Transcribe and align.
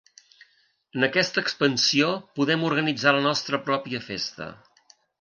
En 0.99 1.05
aquesta 1.07 1.43
expansió 1.43 2.09
podem 2.41 2.67
organitzar 2.73 3.17
la 3.19 3.23
nostra 3.29 3.63
pròpia 3.71 4.05
festa. 4.11 4.53